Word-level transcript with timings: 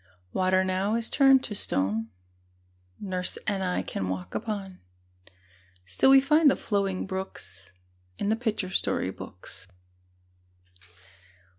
Water 0.33 0.63
now 0.63 0.95
is 0.95 1.11
turned 1.11 1.43
to 1.43 1.53
stone 1.53 2.09
Nurse 2.99 3.37
and 3.45 3.63
I 3.63 3.83
can 3.83 4.09
walk 4.09 4.33
upon; 4.33 4.79
Still 5.85 6.09
we 6.09 6.19
find 6.19 6.49
the 6.49 6.55
flowing 6.55 7.05
brooks 7.05 7.71
In 8.17 8.29
the 8.29 8.35
picture 8.35 8.71
story 8.71 9.11
books. 9.11 9.67